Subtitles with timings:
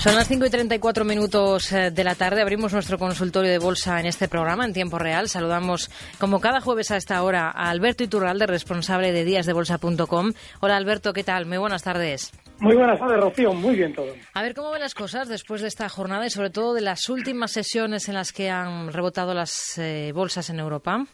[0.00, 2.40] Son las 5 y 34 minutos eh, de la tarde.
[2.40, 5.28] Abrimos nuestro consultorio de bolsa en este programa en tiempo real.
[5.28, 10.32] Saludamos, como cada jueves a esta hora, a Alberto Iturralde, responsable de díasdebolsa.com.
[10.62, 11.44] Hola Alberto, ¿qué tal?
[11.44, 12.32] Muy buenas tardes.
[12.60, 13.52] Muy buenas tardes, Rocío.
[13.52, 14.14] Muy bien todo.
[14.32, 17.10] A ver, ¿cómo ven las cosas después de esta jornada y sobre todo de las
[17.10, 21.04] últimas sesiones en las que han rebotado las eh, bolsas en Europa?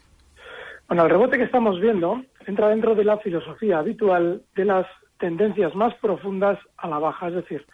[0.86, 4.86] Bueno, el rebote que estamos viendo entra dentro de la filosofía habitual de las
[5.18, 7.66] tendencias más profundas a la baja, es decir,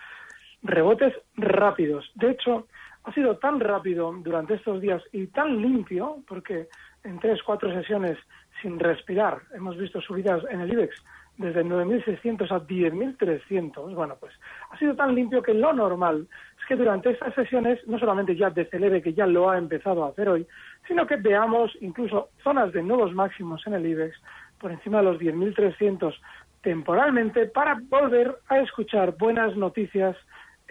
[0.63, 2.11] rebotes rápidos.
[2.15, 2.67] De hecho,
[3.05, 6.69] ha sido tan rápido durante estos días y tan limpio, porque
[7.05, 8.19] en tres, cuatro sesiones
[8.61, 10.95] sin respirar hemos visto subidas en el IBEX
[11.39, 13.95] desde 9.600 a 10.300.
[13.95, 14.33] Bueno, pues
[14.71, 16.29] ha sido tan limpio que lo normal
[16.61, 20.11] es que durante estas sesiones no solamente ya decelere, que ya lo ha empezado a
[20.11, 20.47] hacer hoy,
[20.87, 24.17] sino que veamos incluso zonas de nuevos máximos en el IBEX
[24.61, 26.15] por encima de los 10.300
[26.63, 30.17] temporalmente para volver a escuchar buenas noticias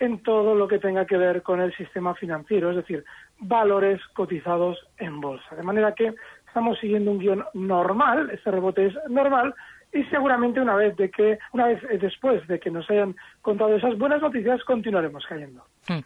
[0.01, 3.05] en todo lo que tenga que ver con el sistema financiero, es decir,
[3.37, 5.55] valores cotizados en bolsa.
[5.55, 6.13] De manera que
[6.47, 9.53] estamos siguiendo un guion normal, este rebote es normal,
[9.93, 13.97] y seguramente una vez de que una vez después de que nos hayan contado esas
[13.97, 15.63] buenas noticias continuaremos cayendo.
[15.87, 15.99] Hmm.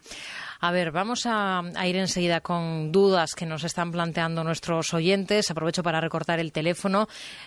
[0.60, 5.50] A ver, vamos a, ir enseguida con dudas que nos están planteando nuestros oyentes.
[5.50, 7.06] Aprovecho para recortar el teléfono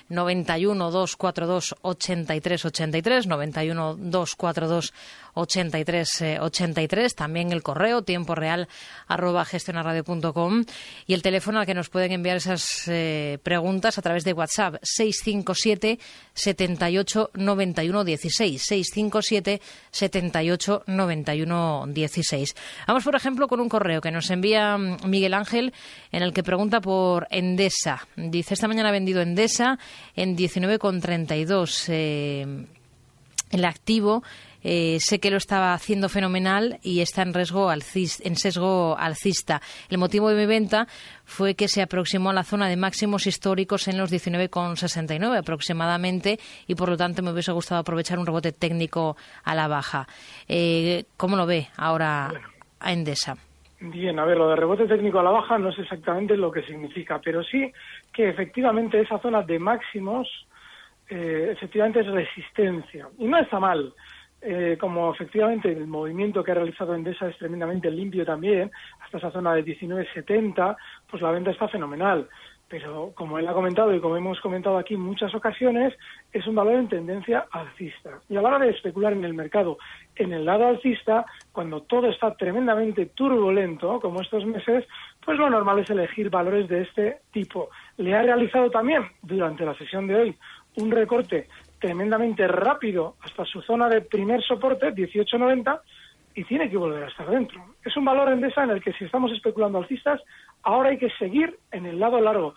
[0.09, 4.93] 91 242 83 83 91 242
[5.39, 8.67] 83 83 también el correo tiempo real
[9.07, 10.65] arroba gestionarradio.com
[11.07, 14.75] y el teléfono al que nos pueden enviar esas eh, preguntas a través de WhatsApp
[14.81, 15.99] 657
[16.33, 19.61] 78 91 16 657
[19.91, 22.55] 78 91 16
[22.87, 25.73] Vamos, por ejemplo, con un correo que nos envía mm, Miguel Ángel
[26.11, 28.07] en el que pregunta por Endesa.
[28.15, 29.79] Dice, esta mañana ha vendido Endesa
[30.15, 31.85] en 19,32.
[31.89, 32.65] Eh,
[33.51, 34.23] el activo
[34.63, 39.61] eh, sé que lo estaba haciendo fenomenal y está en riesgo en sesgo alcista.
[39.89, 40.87] El motivo de mi venta
[41.25, 46.75] fue que se aproximó a la zona de máximos históricos en los 19,69 aproximadamente y
[46.75, 50.07] por lo tanto me hubiese gustado aprovechar un rebote técnico a la baja.
[50.47, 52.31] Eh, ¿Cómo lo ve ahora
[52.79, 53.37] a Endesa?
[53.81, 56.63] Bien, a ver, lo de rebote técnico a la baja no es exactamente lo que
[56.63, 57.71] significa, pero sí
[58.11, 60.27] que efectivamente esa zona de máximos
[61.09, 63.07] eh, efectivamente es resistencia.
[63.17, 63.93] Y no está mal.
[64.41, 68.71] Eh, como efectivamente el movimiento que ha realizado Endesa es tremendamente limpio también,
[69.03, 70.77] hasta esa zona de 19.70,
[71.09, 72.27] pues la venta está fenomenal.
[72.69, 75.93] Pero como él ha comentado y como hemos comentado aquí en muchas ocasiones,
[76.31, 78.19] es un valor en tendencia alcista.
[78.29, 79.79] Y a la hora de especular en el mercado
[80.15, 84.85] en el lado alcista, cuando todo está tremendamente turbulento, como estos meses,
[85.25, 87.69] pues lo normal es elegir valores de este tipo.
[87.97, 90.37] Le ha realizado también durante la sesión de hoy
[90.75, 91.47] un recorte
[91.79, 95.79] tremendamente rápido hasta su zona de primer soporte, 18.90,
[96.35, 97.75] y tiene que volver a estar dentro.
[97.83, 100.21] Es un valor Endesa en el que si estamos especulando alcistas,
[100.63, 102.53] ahora hay que seguir en el lado largo.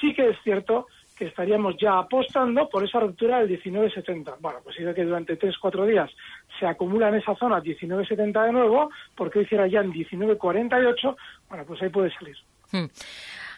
[0.00, 0.86] Sí que es cierto
[1.16, 4.36] que estaríamos ya apostando por esa ruptura del 19.70.
[4.40, 6.10] Bueno, pues si ve que durante 3-4 días
[6.58, 11.16] se acumula en esa zona 19.70 de nuevo, porque hiciera ya en 19.48,
[11.48, 12.36] bueno, pues ahí puede salir.
[12.72, 12.86] Hmm.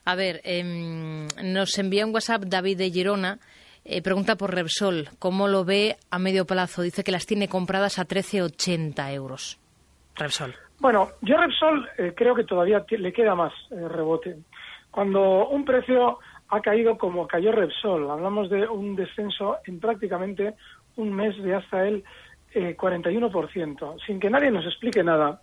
[0.05, 0.63] A ver, eh,
[1.43, 3.39] nos envía un WhatsApp David de Girona
[3.89, 6.83] eh, pregunta por Repsol, ¿cómo lo ve a medio plazo?
[6.83, 9.59] Dice que las tiene compradas a 13,80 euros.
[10.17, 10.55] Repsol.
[10.81, 14.39] Bueno, yo Repsol eh, creo que todavía le queda más eh, rebote.
[14.91, 20.55] Cuando un precio ha caído como cayó Repsol, hablamos de un descenso en prácticamente
[20.97, 22.05] un mes de hasta el
[22.55, 25.43] 41%, sin que nadie nos explique nada.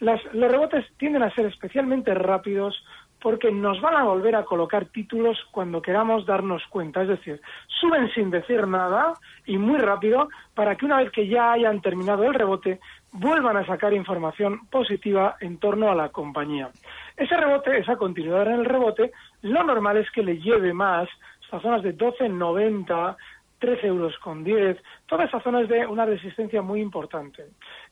[0.00, 2.84] los rebotes tienden a ser especialmente rápidos
[3.24, 7.00] porque nos van a volver a colocar títulos cuando queramos darnos cuenta.
[7.00, 7.40] Es decir,
[7.80, 9.14] suben sin decir nada
[9.46, 12.80] y muy rápido para que una vez que ya hayan terminado el rebote,
[13.12, 16.68] vuelvan a sacar información positiva en torno a la compañía.
[17.16, 19.10] Ese rebote, esa continuidad en el rebote,
[19.40, 21.08] lo normal es que le lleve más
[21.40, 23.16] estas zonas de 12.90,
[23.58, 27.44] 13 euros con 10, toda esa zona es de una resistencia muy importante.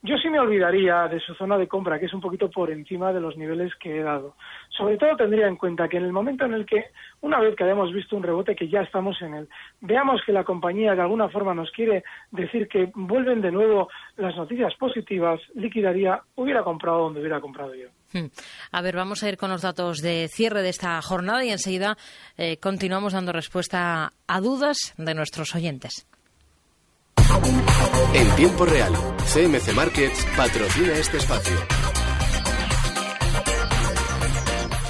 [0.02, 3.12] Yo sí me olvidaría de su zona de compra, que es un poquito por encima
[3.12, 4.34] de los niveles que he dado.
[4.70, 6.86] Sobre todo tendría en cuenta que en el momento en el que,
[7.20, 9.48] una vez que hayamos visto un rebote, que ya estamos en él,
[9.80, 14.36] veamos que la compañía de alguna forma nos quiere decir que vuelven de nuevo las
[14.36, 17.88] noticias positivas, liquidaría, hubiera comprado donde hubiera comprado yo.
[18.12, 18.26] Hmm.
[18.70, 21.96] A ver, vamos a ir con los datos de cierre de esta jornada y enseguida
[22.36, 26.06] eh, continuamos dando respuesta a dudas de nuestros oyentes.
[28.14, 28.92] En tiempo real,
[29.32, 31.81] CMC Markets patrocina este espacio.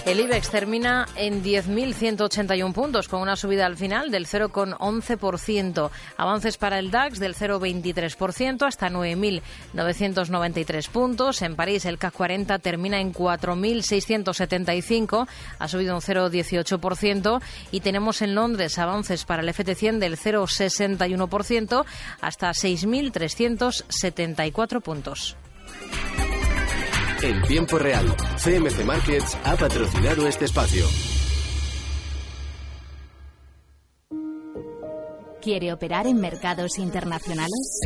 [0.05, 5.91] El IBEX termina en 10.181 puntos, con una subida al final del 0,11%.
[6.17, 11.41] Avances para el DAX del 0,23% hasta 9.993 puntos.
[11.43, 15.29] En París el CAC 40 termina en 4.675,
[15.61, 17.41] ha subido un 0,18%.
[17.71, 21.85] Y tenemos en Londres avances para el FT100 del 0,61%
[22.21, 25.37] hasta 6.374 puntos.
[27.23, 28.05] En tiempo real,
[28.37, 30.85] CMC Markets ha patrocinado este espacio.
[35.41, 37.81] ¿Quiere operar en mercados internacionales?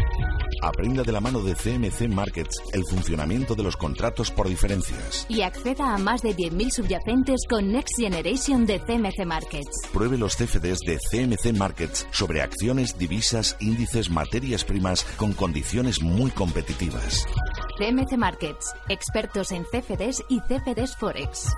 [0.63, 5.27] Aprenda de la mano de CMC Markets el funcionamiento de los contratos por diferencias.
[5.29, 9.89] Y acceda a más de 10.000 subyacentes con Next Generation de CMC Markets.
[9.93, 16.31] Pruebe los CFDs de CMC Markets sobre acciones, divisas, índices, materias primas con condiciones muy
[16.31, 17.27] competitivas.
[17.77, 21.55] CMC Markets, expertos en CFDs y CFDs Forex.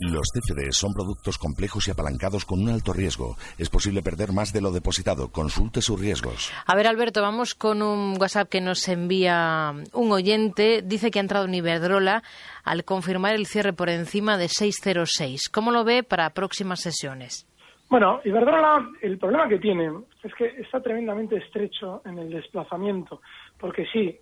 [0.00, 3.34] Los CFDs son productos complejos y apalancados con un alto riesgo.
[3.58, 5.32] Es posible perder más de lo depositado.
[5.32, 6.52] Consulte sus riesgos.
[6.66, 10.82] A ver, Alberto, vamos con un WhatsApp que nos envía un oyente.
[10.82, 12.22] Dice que ha entrado en Iberdrola
[12.62, 15.48] al confirmar el cierre por encima de 606.
[15.48, 17.44] ¿Cómo lo ve para próximas sesiones?
[17.90, 19.90] Bueno, Iberdrola, el problema que tiene
[20.22, 23.20] es que está tremendamente estrecho en el desplazamiento,
[23.58, 24.16] porque sí,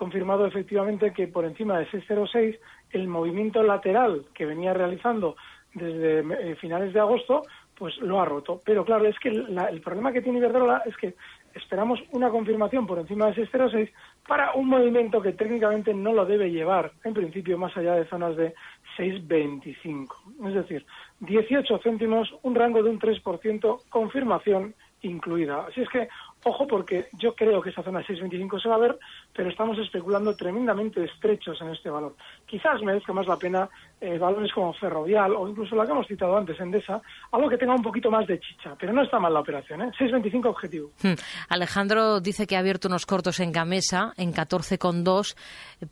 [0.00, 2.58] confirmado efectivamente que por encima de 606
[2.92, 5.36] el movimiento lateral que venía realizando
[5.74, 7.42] desde eh, finales de agosto,
[7.76, 8.60] pues lo ha roto.
[8.64, 11.14] Pero claro, es que el problema que tiene Iberdrola es que
[11.54, 13.90] esperamos una confirmación por encima de 606
[14.26, 18.36] para un movimiento que técnicamente no lo debe llevar, en principio, más allá de zonas
[18.36, 18.54] de
[18.96, 20.48] 6,25.
[20.48, 20.86] Es decir,
[21.20, 25.66] 18 céntimos, un rango de un 3%, confirmación incluida.
[25.66, 26.08] Así es que
[26.44, 28.98] Ojo porque yo creo que esa zona 6.25 se va a ver,
[29.34, 32.14] pero estamos especulando tremendamente estrechos en este valor.
[32.50, 33.68] Quizás merezca más la pena
[34.00, 37.00] eh, valores como Ferrovial o incluso la que hemos citado antes, Endesa,
[37.30, 39.92] algo que tenga un poquito más de chicha, pero no está mal la operación, ¿eh?
[39.96, 40.90] 6.25 objetivo.
[41.00, 41.14] Hmm.
[41.48, 45.36] Alejandro dice que ha abierto unos cortos en Gamesa, en 14,2,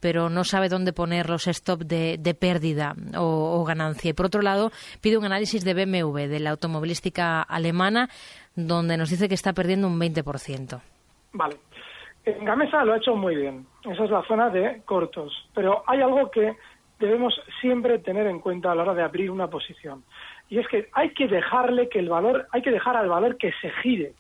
[0.01, 4.11] pero no sabe dónde poner los stop de, pérdida o, o ganancia.
[4.11, 8.09] Y por otro lado, pide un análisis de BMW, de la automovilística alemana,
[8.57, 10.81] donde nos dice que está perdiendo un 20%.
[11.33, 11.57] Vale.
[12.37, 13.67] En Gamesa lo ha hecho muy bien.
[13.85, 15.49] Esa es la zona de cortos.
[15.55, 16.57] Pero hay algo que
[16.99, 20.05] debemos siempre tener en cuenta a la hora de abrir una posición.
[20.51, 23.53] Y es que hay que dejarle que el valor, hay que dejar al valor que
[23.63, 24.13] se gire.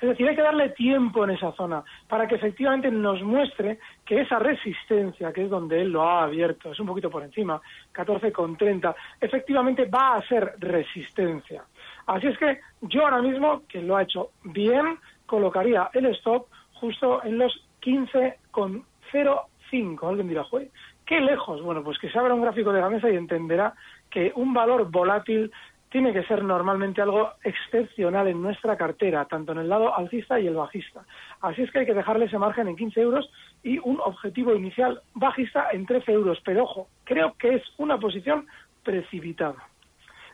[0.00, 4.22] Es decir, hay que darle tiempo en esa zona para que efectivamente nos muestre que
[4.22, 7.60] esa resistencia, que es donde él lo ha abierto, es un poquito por encima,
[7.92, 11.64] 14,30, efectivamente va a ser resistencia.
[12.06, 16.46] Así es que yo ahora mismo, que lo ha hecho bien, colocaría el stop
[16.80, 20.08] justo en los 15,05.
[20.08, 20.68] Alguien dirá, Joder,
[21.06, 21.62] ¿qué lejos?
[21.62, 23.74] Bueno, pues que se abra un gráfico de la mesa y entenderá
[24.10, 25.52] que un valor volátil
[25.90, 30.46] tiene que ser normalmente algo excepcional en nuestra cartera, tanto en el lado alcista y
[30.46, 31.02] el bajista.
[31.40, 33.28] Así es que hay que dejarle ese margen en 15 euros
[33.64, 36.38] y un objetivo inicial bajista en 13 euros.
[36.44, 38.46] Pero ojo, creo que es una posición
[38.84, 39.56] precipitada.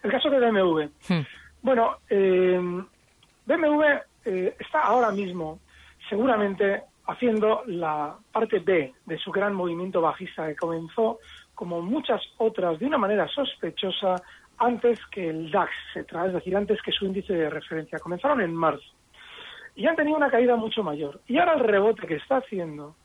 [0.02, 0.82] El caso de BMW.
[1.08, 1.24] Hmm.
[1.62, 2.60] Bueno, eh,
[3.46, 3.82] BMW
[4.26, 5.58] eh, está ahora mismo
[6.08, 11.18] seguramente haciendo la parte B de su gran movimiento bajista que comenzó,
[11.54, 14.16] como muchas otras, de una manera sospechosa
[14.58, 17.98] antes que el DAX se trae, es decir, antes que su índice de referencia.
[17.98, 18.92] Comenzaron en marzo
[19.74, 21.20] y han tenido una caída mucho mayor.
[21.26, 22.96] Y ahora el rebote que está haciendo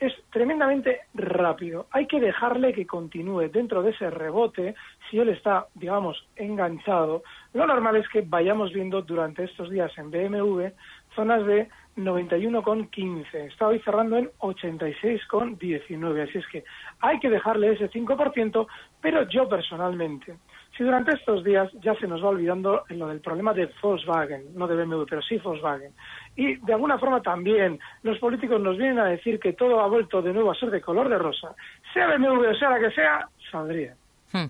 [0.00, 1.86] es tremendamente rápido.
[1.90, 4.74] Hay que dejarle que continúe dentro de ese rebote.
[5.10, 10.10] Si él está, digamos, enganchado, lo normal es que vayamos viendo durante estos días en
[10.10, 10.68] BMW
[11.14, 13.26] zonas de 91,15.
[13.46, 16.28] Está hoy cerrando en 86,19.
[16.28, 16.64] Así es que
[17.00, 18.66] hay que dejarle ese 5%,
[19.00, 20.36] pero yo personalmente
[20.78, 24.68] si durante estos días ya se nos va olvidando lo del problema de Volkswagen, no
[24.68, 25.92] de BMW, pero sí Volkswagen,
[26.36, 30.22] y de alguna forma también los políticos nos vienen a decir que todo ha vuelto
[30.22, 31.54] de nuevo a ser de color de rosa,
[31.92, 33.94] sea BMW o sea la que sea, saldría.
[34.32, 34.46] Hmm.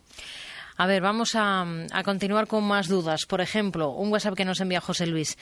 [0.81, 1.67] A ver, vamos a,
[2.05, 3.27] continuar con más dudas.
[3.27, 5.37] Por ejemplo, un WhatsApp que nos envía José Luis.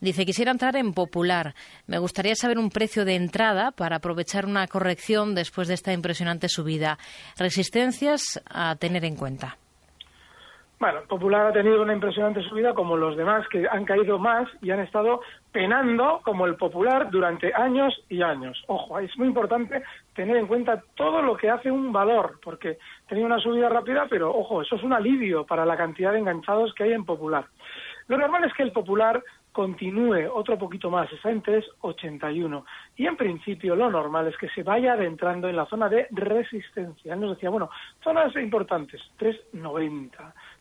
[0.00, 1.54] Dice, quisiera entrar en Popular.
[1.86, 6.48] Me gustaría saber un precio de entrada para aprovechar una corrección después de esta impresionante
[6.48, 6.96] subida.
[7.36, 9.58] Resistencias a tener en cuenta.
[10.80, 14.70] Bueno, Popular ha tenido una impresionante subida como los demás que han caído más y
[14.70, 15.20] han estado
[15.52, 18.64] penando como el Popular durante años y años.
[18.68, 19.82] Ojo, es muy importante
[20.14, 24.34] tener en cuenta todo lo que hace un valor, porque tenía una subida rápida, pero
[24.34, 27.44] ojo, eso es un alivio para la cantidad de enganchados que hay en Popular.
[28.08, 32.64] Lo normal es que el Popular continúe otro poquito más, está en 3,81.
[32.96, 37.14] Y en principio lo normal es que se vaya adentrando en la zona de resistencia.
[37.14, 37.70] Él nos decía, bueno,
[38.02, 40.10] zonas importantes, 3,90.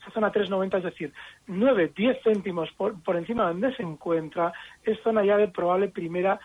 [0.01, 1.13] Esa zona 3,90, es decir,
[1.47, 4.51] 9, 10 céntimos por, por encima de donde se encuentra,
[4.83, 6.39] es zona ya de probable primera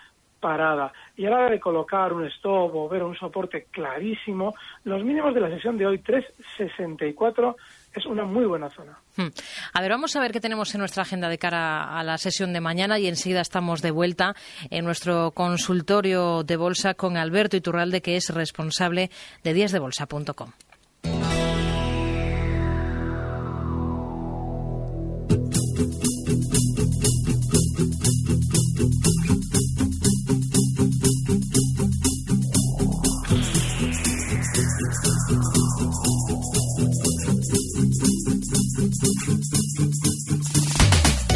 [0.44, 0.92] parada.
[1.16, 5.32] Y a la hora de colocar un stop o ver un soporte clarísimo, los mínimos
[5.32, 7.56] de la sesión de hoy, 3,64,
[7.94, 8.98] es una muy buena zona.
[9.16, 9.28] Hmm.
[9.72, 12.52] A ver, vamos a ver qué tenemos en nuestra agenda de cara a la sesión
[12.52, 14.34] de mañana y enseguida estamos de vuelta
[14.70, 19.10] en nuestro consultorio de bolsa con Alberto Iturralde, que es responsable
[19.42, 20.52] de díasdebolsa.com.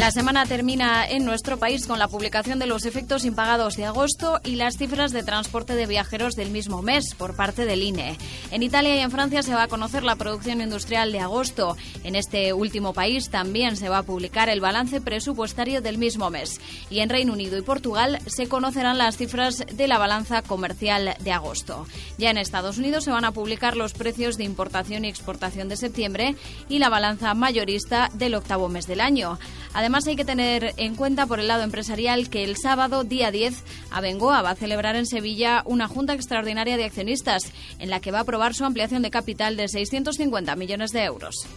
[0.09, 4.41] La semana termina en nuestro país con la publicación de los efectos impagados de agosto
[4.43, 8.17] y las cifras de transporte de viajeros del mismo mes por parte del INE.
[8.49, 11.77] En Italia y en Francia se va a conocer la producción industrial de agosto.
[12.03, 16.59] En este último país también se va a publicar el balance presupuestario del mismo mes.
[16.89, 21.31] Y en Reino Unido y Portugal se conocerán las cifras de la balanza comercial de
[21.31, 21.85] agosto.
[22.17, 25.77] Ya en Estados Unidos se van a publicar los precios de importación y exportación de
[25.77, 26.35] septiembre
[26.67, 29.37] y la balanza mayorista del octavo mes del año.
[29.75, 33.63] Además, hay que tener en cuenta por el lado empresarial que el sábado, día 10,
[33.91, 37.43] Abengoa va a celebrar en Sevilla una junta extraordinaria de accionistas
[37.79, 41.47] en la que va a aprobar su ampliación de capital de 650 millones de euros.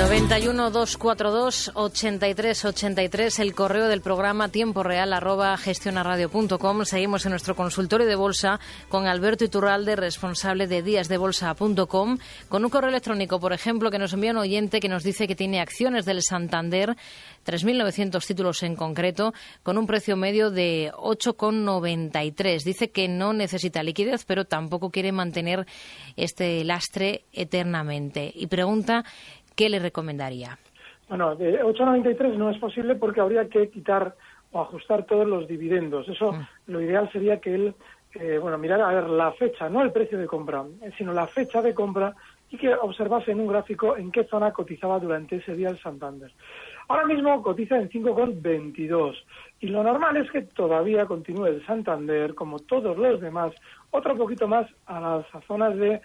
[0.00, 6.84] 91 242 83 83, el correo del programa tiempo real arroba gestionaradio.com.
[6.86, 12.16] Seguimos en nuestro consultorio de bolsa con Alberto Iturralde, responsable de díasdebolsa.com,
[12.48, 15.36] con un correo electrónico, por ejemplo, que nos envía un oyente que nos dice que
[15.36, 16.96] tiene acciones del Santander,
[17.44, 22.64] 3.900 títulos en concreto, con un precio medio de 8,93.
[22.64, 25.66] Dice que no necesita liquidez, pero tampoco quiere mantener
[26.16, 28.32] este lastre eternamente.
[28.34, 29.04] Y pregunta
[29.56, 30.58] ¿qué le recomendaría?
[31.08, 34.14] Bueno, de 8,93 no es posible porque habría que quitar
[34.52, 36.08] o ajustar todos los dividendos.
[36.08, 36.46] Eso, mm.
[36.68, 37.74] lo ideal sería que él,
[38.14, 41.26] eh, bueno, mirara a ver la fecha, no el precio de compra, eh, sino la
[41.26, 42.14] fecha de compra
[42.50, 46.32] y que observase en un gráfico en qué zona cotizaba durante ese día el Santander.
[46.88, 49.14] Ahora mismo cotiza en 5,22
[49.60, 53.52] y lo normal es que todavía continúe el Santander, como todos los demás,
[53.92, 56.00] otro poquito más a las zonas de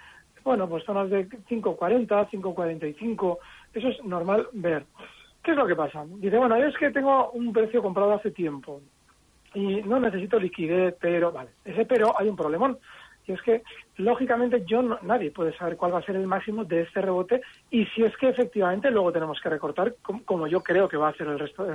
[0.46, 3.38] bueno, pues zonas de 5.40, 5.45,
[3.74, 4.86] eso es normal ver.
[5.44, 6.06] ¿Qué es lo que pasa?
[6.08, 8.80] Dice, bueno, es que tengo un precio comprado hace tiempo
[9.56, 12.78] y no necesito liquidez, pero, vale, ese pero hay un problemón.
[13.28, 13.64] Y es que,
[13.98, 17.86] lógicamente, yo nadie puede saber cuál va a ser el máximo de este rebote y
[17.88, 21.28] si es que efectivamente luego tenemos que recortar, como, yo creo que va a ser
[21.28, 21.66] el resto,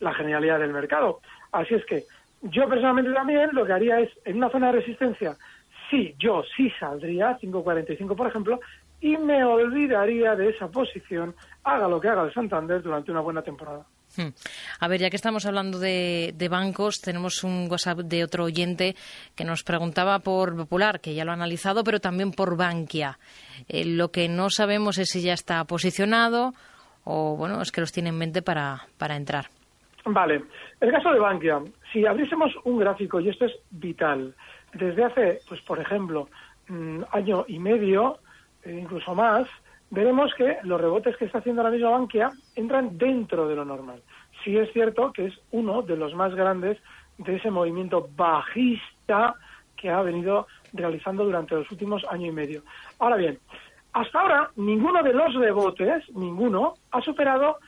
[0.00, 1.20] la genialidad del mercado.
[1.52, 2.02] Así es que
[2.42, 5.36] yo personalmente también lo que haría es, en una zona de resistencia,
[5.90, 8.60] sí, yo sí saldría, 5.45 por ejemplo,
[9.00, 13.42] y me olvidaría de esa posición, haga lo que haga el Santander durante una buena
[13.42, 13.84] temporada.
[14.16, 14.30] Hmm.
[14.80, 18.96] A ver, ya que estamos hablando de, bancos, tenemos un WhatsApp de otro oyente
[19.36, 23.18] que nos preguntaba por Popular, que ya lo ha analizado, pero también por Bankia.
[23.68, 26.54] Eh, lo que no sabemos es si ya está posicionado
[27.04, 29.46] o, bueno, es que los tiene en mente para, para entrar.
[30.04, 30.42] Vale.
[30.80, 31.60] El caso de Bankia,
[31.92, 34.34] si abriésemos un gráfico, y esto es vital,
[34.74, 36.28] desde hace, pues por ejemplo,
[36.68, 38.18] mm, año y medio,
[38.62, 39.48] e incluso más,
[39.90, 44.02] veremos que los rebotes que está haciendo la misma Bankia entran dentro de lo normal.
[44.44, 46.78] Sí es cierto que es uno de los más grandes
[47.18, 49.34] de ese movimiento bajista
[49.76, 52.62] que ha venido realizando durante los últimos año y medio.
[52.98, 53.38] Ahora bien,
[53.92, 57.58] hasta ahora ninguno de los rebotes, ninguno, ha superado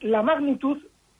[0.00, 0.78] la magnitud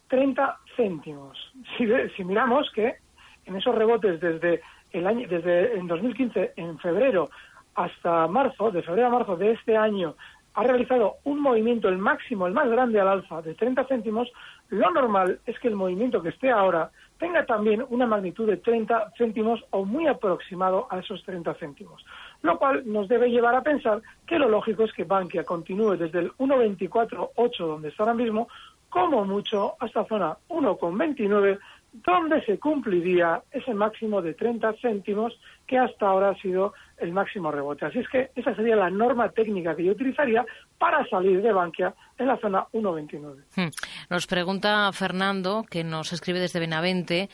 [0.09, 1.53] 30 céntimos.
[1.77, 2.97] Si, si miramos que
[3.45, 4.61] en esos rebotes desde
[4.93, 7.31] el año, desde en 2015, en febrero,
[7.75, 10.15] hasta marzo, de febrero a marzo de este año,
[10.55, 14.33] ha realizado un movimiento, el máximo, el más grande al alza, de 30 céntimos,
[14.71, 19.13] lo normal es que el movimiento que esté ahora tenga también una magnitud de 30
[19.19, 22.05] céntimos o muy aproximado a esos 30 céntimos.
[22.41, 26.21] Lo cual nos debe llevar a pensar que lo lógico es que Bankia continúe desde
[26.21, 28.49] el 1.24.8 donde está ahora mismo,
[28.89, 31.59] como mucho hasta zona 1.29
[31.93, 35.33] donde se cumpliría ese máximo de 30 céntimos
[35.67, 37.87] que hasta ahora ha sido el máximo rebote.
[37.87, 40.45] Así es que esa sería la norma técnica que yo utilizaría
[40.79, 43.45] para salir de Bankia en la zona 1.29.
[43.57, 43.71] Hmm.
[44.11, 47.29] Nos pregunta Fernando, que nos escribe desde Benavente,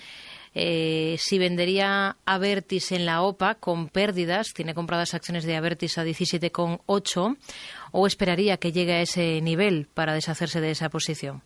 [0.54, 6.04] eh, si vendería Avertis en la OPA con pérdidas, tiene compradas acciones de Avertis a
[6.04, 7.37] 17,8,
[7.92, 11.42] o esperaría que llegue a ese nivel para deshacerse de esa posición.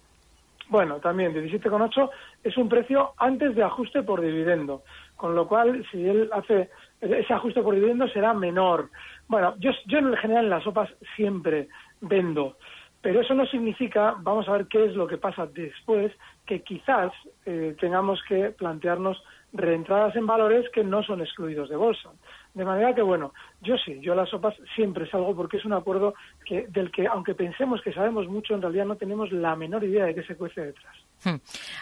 [0.68, 2.10] Bueno, también 17,8
[2.46, 4.82] es un precio antes de ajuste por dividendo,
[5.16, 8.90] con lo cual si él hace ese ajuste por dividendo será menor.
[9.28, 11.68] Bueno, yo, yo en general en las sopas siempre
[12.00, 12.56] vendo,
[13.02, 16.12] pero eso no significa, vamos a ver qué es lo que pasa después,
[16.46, 17.12] que quizás
[17.44, 19.22] eh, tengamos que plantearnos
[19.52, 22.10] reentradas en valores que no son excluidos de bolsa.
[22.56, 26.14] De manera que, bueno, yo sí, yo las sopas siempre salgo porque es un acuerdo
[26.42, 30.06] que, del que, aunque pensemos que sabemos mucho, en realidad no tenemos la menor idea
[30.06, 30.96] de qué se cuece detrás.
[31.22, 31.36] Hmm.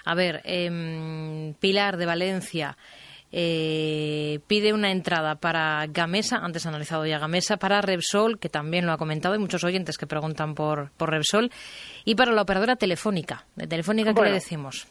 [0.05, 2.77] A ver, em, Pilar de Valencia.
[3.31, 8.93] Eh, pide una entrada para Gamesa, antes analizado ya Gamesa, para Repsol, que también lo
[8.93, 11.53] ha comentado, hay muchos oyentes que preguntan por, por Repsol,
[12.05, 13.45] y para la operadora telefónica.
[13.55, 14.89] ¿De telefónica qué le decimos?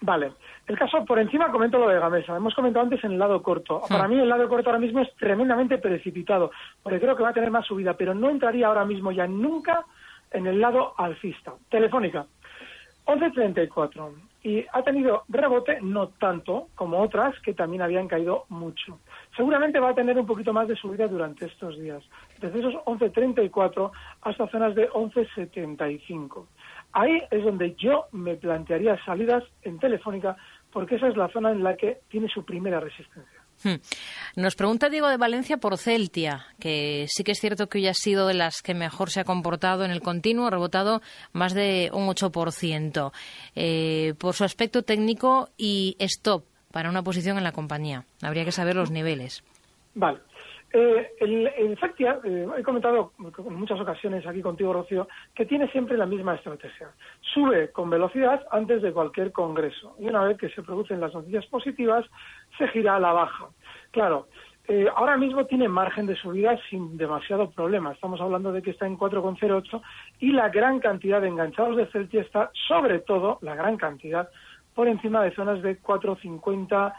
[0.00, 0.32] Vale.
[0.66, 2.36] El caso, por encima comento lo de Gamesa.
[2.36, 3.82] Hemos comentado antes en el lado corto.
[3.88, 3.92] Hmm.
[3.92, 6.50] Para mí el lado corto ahora mismo es tremendamente precipitado,
[6.82, 9.84] porque creo que va a tener más subida, pero no entraría ahora mismo ya nunca
[10.30, 11.54] en el lado alcista.
[11.70, 12.26] Telefónica,
[13.06, 14.12] 11.34.
[14.42, 19.00] Y ha tenido rebote, no tanto como otras que también habían caído mucho.
[19.36, 22.04] Seguramente va a tener un poquito más de subida durante estos días,
[22.40, 23.90] desde esos 11.34
[24.22, 26.46] hasta zonas de 11.75.
[26.98, 30.34] Ahí es donde yo me plantearía salidas en Telefónica
[30.72, 33.42] porque esa es la zona en la que tiene su primera resistencia.
[33.62, 34.40] Hmm.
[34.40, 37.92] Nos pregunta Diego de Valencia por Celtia, que sí que es cierto que hoy ha
[37.92, 41.02] sido de las que mejor se ha comportado en el continuo, ha rebotado
[41.34, 43.12] más de un 8%,
[43.54, 48.04] eh, por su aspecto técnico y stop para una posición en la compañía.
[48.22, 49.44] Habría que saber los niveles.
[49.94, 50.20] Vale.
[50.78, 55.96] Eh, el, el eh, he comentado en muchas ocasiones aquí contigo, Rocío, que tiene siempre
[55.96, 56.90] la misma estrategia.
[57.32, 61.46] Sube con velocidad antes de cualquier congreso y una vez que se producen las noticias
[61.46, 62.04] positivas,
[62.58, 63.46] se gira a la baja.
[63.90, 64.26] Claro,
[64.68, 67.92] eh, ahora mismo tiene margen de subida sin demasiado problema.
[67.92, 69.80] Estamos hablando de que está en 4,08
[70.20, 74.28] y la gran cantidad de enganchados de Celtia está, sobre todo, la gran cantidad,
[74.74, 76.92] por encima de zonas de 4,50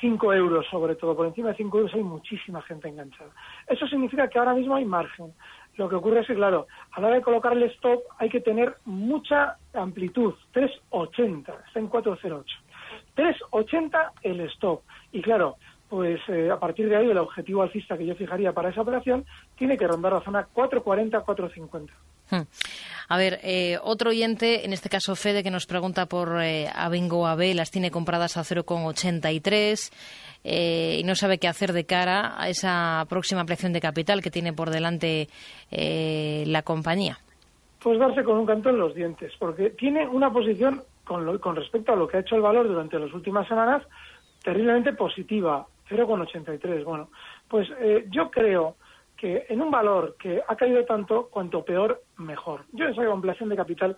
[0.00, 3.30] 5 euros sobre todo, por encima de 5 euros hay muchísima gente enganchada.
[3.66, 5.32] Eso significa que ahora mismo hay margen.
[5.76, 8.40] Lo que ocurre es que, claro, a la hora de colocar el stop hay que
[8.40, 12.56] tener mucha amplitud, 380, está en 408.
[13.14, 14.82] 380 el stop.
[15.12, 15.56] Y claro,
[15.88, 19.24] pues eh, a partir de ahí el objetivo alcista que yo fijaría para esa operación
[19.56, 21.90] tiene que rondar la zona 440-450.
[22.30, 22.42] Hmm.
[23.08, 27.26] A ver, eh, otro oyente, en este caso Fede, que nos pregunta por eh, Abengo
[27.26, 29.90] AB, las tiene compradas a 0,83
[30.44, 34.30] eh, y no sabe qué hacer de cara a esa próxima ampliación de capital que
[34.30, 35.28] tiene por delante
[35.70, 37.18] eh, la compañía.
[37.82, 41.92] Pues darse con un canto en los dientes, porque tiene una posición con, con respecto
[41.92, 43.82] a lo que ha hecho el valor durante las últimas semanas
[44.42, 46.84] terriblemente positiva, 0,83.
[46.84, 47.08] Bueno,
[47.48, 47.68] pues
[48.10, 48.76] yo creo
[49.18, 52.64] que en un valor que ha caído tanto, cuanto peor, mejor.
[52.72, 53.96] Yo esa ampliación de capital,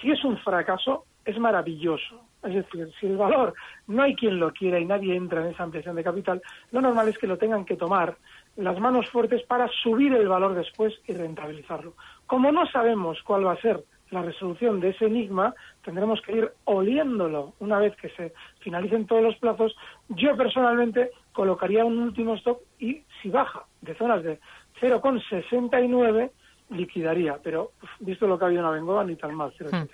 [0.00, 2.20] si es un fracaso, es maravilloso.
[2.42, 3.54] Es decir, si el valor
[3.86, 7.08] no hay quien lo quiera y nadie entra en esa ampliación de capital, lo normal
[7.08, 8.16] es que lo tengan que tomar
[8.56, 11.94] las manos fuertes para subir el valor después y rentabilizarlo.
[12.26, 16.52] Como no sabemos cuál va a ser la resolución de ese enigma, tendremos que ir
[16.64, 19.76] oliéndolo una vez que se finalicen todos los plazos.
[20.08, 24.38] Yo personalmente colocaría un último stop y si baja de zonas de
[24.80, 26.30] 0,69
[26.70, 29.52] liquidaría, pero visto lo que ha habido en Abengoa, ni tan mal.
[29.60, 29.86] Hmm.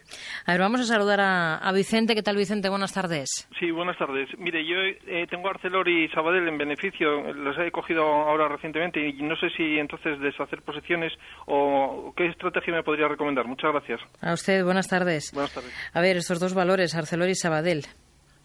[0.46, 2.14] A ver, vamos a saludar a, Vicente.
[2.14, 2.68] ¿Qué tal, Vicente?
[2.68, 3.48] Buenas tardes.
[3.58, 4.28] Sí, buenas tardes.
[4.38, 9.22] Mire, yo eh, tengo Arcelor y Sabadell en beneficio, los he cogido ahora recientemente y
[9.22, 11.12] no sé si entonces deshacer posiciones
[11.46, 13.46] o qué estrategia me podría recomendar.
[13.46, 14.00] Muchas gracias.
[14.20, 15.30] A usted, buenas tardes.
[15.32, 15.90] Buenas tardes.
[15.94, 17.84] A ver, estos dos valores, Arcelor y Sabadell.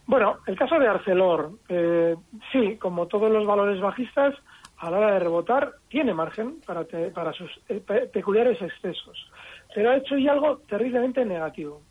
[0.07, 2.15] Bueno, el caso de Arcelor, eh,
[2.51, 4.33] sí, como todos los valores bajistas,
[4.77, 9.29] a la hora de rebotar tiene margen para, para sus eh, peculiares excesos,
[9.73, 11.81] pero ha hecho ya algo terriblemente negativo.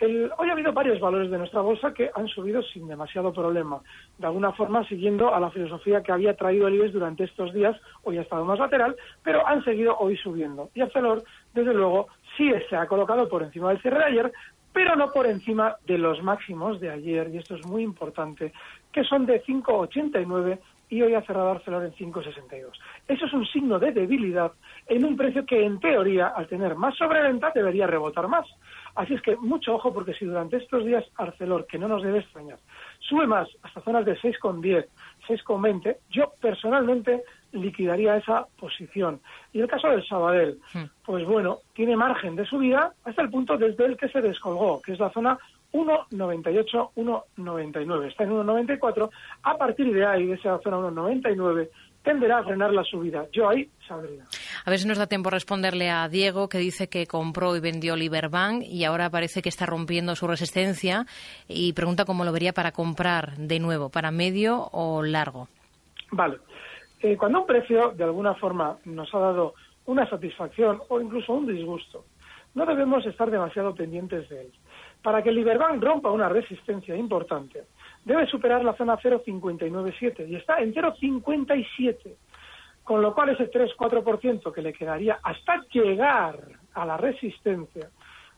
[0.00, 3.80] hoy ha habido varios valores de nuestra bolsa que han subido sin demasiado problema,
[4.18, 7.76] de alguna forma siguiendo a la filosofía que había traído el IBEX durante estos días,
[8.04, 10.70] hoy ha estado más lateral, pero han seguido hoy subiendo.
[10.74, 11.24] Y Arcelor,
[11.54, 14.32] desde luego, sí se ha colocado por encima del cierre de ayer,
[14.72, 18.52] pero no por encima de los máximos de ayer, y esto es muy importante,
[18.92, 22.72] que son de 5,89 y hoy ha cerrado Arcelor en 5,62.
[23.06, 24.52] Eso es un signo de debilidad
[24.86, 28.46] en un precio que, en teoría, al tener más sobreventa, debería rebotar más.
[28.94, 32.20] Así es que mucho ojo porque si durante estos días Arcelor, que no nos debe
[32.20, 32.58] extrañar,
[32.98, 34.86] sube más hasta zonas de 6,10,
[35.28, 39.20] 6,20, yo personalmente liquidaría esa posición.
[39.52, 40.84] Y el caso del Sabadell, hmm.
[41.04, 44.92] pues bueno, tiene margen de subida hasta el punto desde el que se descolgó, que
[44.92, 45.38] es la zona
[45.72, 48.08] 1,98, 1,99.
[48.08, 49.10] Está en 1,94.
[49.42, 51.68] A partir de ahí, de esa zona 1,99,
[52.02, 53.26] tenderá a frenar la subida.
[53.32, 54.24] Yo ahí saldría.
[54.64, 57.96] A ver si nos da tiempo responderle a Diego, que dice que compró y vendió
[57.96, 61.06] Liberbank y ahora parece que está rompiendo su resistencia
[61.48, 65.48] y pregunta cómo lo vería para comprar de nuevo, para medio o largo.
[66.10, 66.38] Vale.
[67.00, 69.54] Eh, cuando un precio de alguna forma nos ha dado
[69.86, 72.04] una satisfacción o incluso un disgusto,
[72.54, 74.52] no debemos estar demasiado pendientes de él.
[75.02, 77.64] Para que el Liberbank rompa una resistencia importante,
[78.04, 82.16] debe superar la zona 0,597 y está en 0,57,
[82.82, 86.40] con lo cual ese 3-4% que le quedaría hasta llegar
[86.74, 87.90] a la resistencia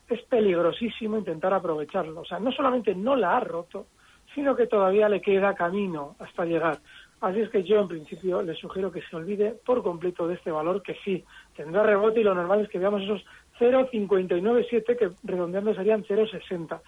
[0.09, 2.23] es peligrosísimo intentar aprovecharlo.
[2.23, 3.87] O sea, no solamente no la ha roto,
[4.35, 6.79] sino que todavía le queda camino hasta llegar.
[7.21, 10.51] Así es que yo en principio le sugiero que se olvide por completo de este
[10.51, 11.23] valor que sí
[11.55, 13.23] tendrá rebote y lo normal es que veamos esos
[13.59, 16.81] 0,597 que redondeando serían 0,60.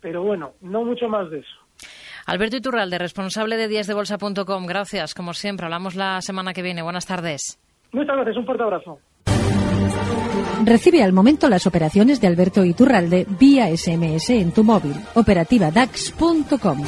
[0.00, 1.56] Pero bueno, no mucho más de eso.
[2.26, 4.66] Alberto Iturralde, responsable de díasdebolsa.com.
[4.66, 5.64] Gracias, como siempre.
[5.64, 6.82] Hablamos la semana que viene.
[6.82, 7.58] Buenas tardes.
[7.92, 8.36] Muchas gracias.
[8.36, 8.98] Un fuerte abrazo.
[10.64, 14.94] Recibe al momento las operaciones de Alberto Iturralde vía SMS en tu móvil.
[15.14, 16.84] Operativa DAX.com.